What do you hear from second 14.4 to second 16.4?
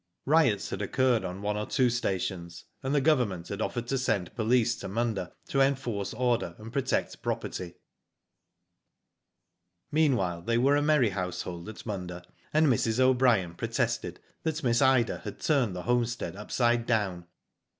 that Miss Ida had turned the homestead